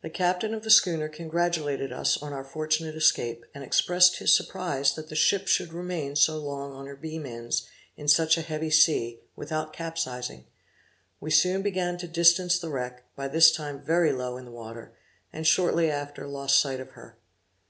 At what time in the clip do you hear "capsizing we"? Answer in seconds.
9.74-11.30